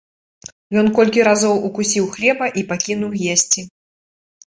[0.81, 3.61] Ён колькі разоў укусіў хлеба і пакінуў есці.